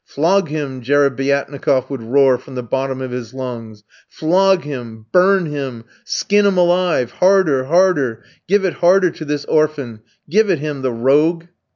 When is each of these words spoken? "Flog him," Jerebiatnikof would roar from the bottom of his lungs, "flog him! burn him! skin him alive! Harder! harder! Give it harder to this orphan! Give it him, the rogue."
"Flog 0.03 0.49
him," 0.49 0.81
Jerebiatnikof 0.81 1.87
would 1.91 2.01
roar 2.01 2.39
from 2.39 2.55
the 2.55 2.63
bottom 2.63 3.03
of 3.03 3.11
his 3.11 3.35
lungs, 3.35 3.83
"flog 4.09 4.63
him! 4.63 5.05
burn 5.11 5.45
him! 5.45 5.83
skin 6.03 6.43
him 6.47 6.57
alive! 6.57 7.11
Harder! 7.11 7.65
harder! 7.65 8.23
Give 8.47 8.65
it 8.65 8.73
harder 8.73 9.11
to 9.11 9.23
this 9.25 9.45
orphan! 9.45 9.99
Give 10.27 10.49
it 10.49 10.57
him, 10.57 10.81
the 10.81 10.91
rogue." 10.91 11.43